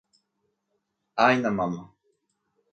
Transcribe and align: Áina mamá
Áina 1.27 1.53
mamá 1.57 1.83